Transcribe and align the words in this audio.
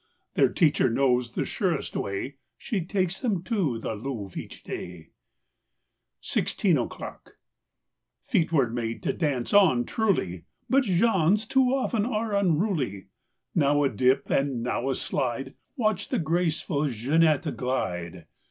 Their 0.33 0.49
teacher 0.49 0.89
knows 0.89 1.33
the 1.33 1.45
surest 1.45 1.95
way: 1.95 2.37
She 2.57 2.83
takes 2.83 3.19
them 3.19 3.43
to 3.43 3.77
the 3.77 3.93
Louvre 3.93 4.35
each 4.41 4.63
day. 4.63 5.11
37 6.25 6.39
i 6.39 6.41
FIFTEEN 6.43 6.77
O'CLOCK 6.79 7.23
39 7.23 7.33
SIXTEEN 7.43 7.87
O'CLOCK 7.87 8.27
F 8.27 8.35
eet 8.35 8.51
were 8.51 8.69
made 8.71 9.03
to 9.03 9.13
dance 9.13 9.53
on, 9.53 9.85
truly; 9.85 10.45
But 10.67 10.85
Jean's 10.85 11.45
too 11.45 11.75
often 11.75 12.07
are 12.07 12.33
unruly. 12.33 13.09
Now 13.53 13.83
a 13.83 13.89
dip 13.89 14.27
and 14.31 14.63
now 14.63 14.89
a 14.89 14.95
slide— 14.95 15.53
Watch 15.75 16.09
the 16.09 16.17
graceful 16.17 16.89
Jeanette 16.89 17.55
glide! 17.55 18.25